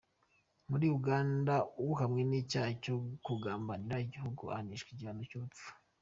Muri 0.69 0.85
Uganda 0.97 1.55
uhamwe 1.91 2.21
n’icyaha 2.29 2.71
cyo 2.83 2.95
kugambanira 3.25 3.95
igihugu 4.05 4.41
ahanishwa 4.53 4.89
igihano 4.93 5.23
cy’urupfu. 5.29 5.67